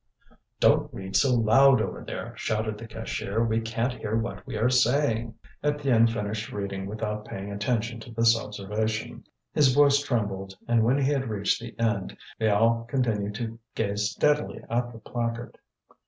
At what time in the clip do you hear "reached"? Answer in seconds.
11.29-11.61